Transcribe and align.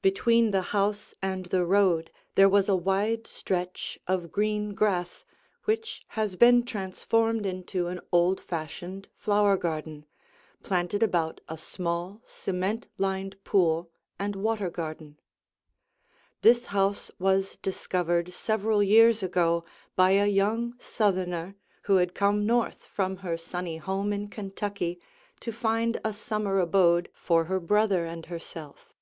Between 0.00 0.52
the 0.52 0.62
house 0.62 1.12
and 1.20 1.46
the 1.46 1.64
road 1.64 2.12
there 2.36 2.48
was 2.48 2.68
a 2.68 2.76
wide 2.76 3.26
stretch 3.26 3.98
of 4.06 4.30
green 4.30 4.74
grass 4.74 5.24
which 5.64 6.04
has 6.10 6.36
been 6.36 6.62
transformed 6.64 7.44
into 7.44 7.88
an 7.88 7.98
old 8.12 8.40
fashioned 8.40 9.08
flower 9.16 9.56
garden, 9.56 10.06
planted 10.62 11.02
about 11.02 11.40
a 11.48 11.58
small, 11.58 12.22
cement 12.24 12.86
lined 12.96 13.42
pool 13.42 13.90
and 14.20 14.36
water 14.36 14.70
garden. 14.70 15.18
[Illustration: 16.44 16.46
Rear 16.46 16.52
View 16.52 16.54
from 16.54 16.70
the 16.70 16.72
Garden] 16.72 16.96
This 17.00 17.00
house 17.00 17.18
was 17.50 17.56
discovered 17.56 18.32
several 18.32 18.84
years 18.84 19.20
ago 19.24 19.64
by 19.96 20.10
a 20.12 20.28
young 20.28 20.76
Southerner 20.78 21.56
who 21.86 21.96
had 21.96 22.14
come 22.14 22.46
north 22.46 22.84
from 22.86 23.16
her 23.16 23.36
sunny 23.36 23.78
home 23.78 24.12
in 24.12 24.28
Kentucky 24.28 25.00
to 25.40 25.50
find 25.50 26.00
a 26.04 26.12
summer 26.12 26.60
abode 26.60 27.08
for 27.12 27.46
her 27.46 27.58
brother 27.58 28.04
and 28.06 28.26
herself. 28.26 28.92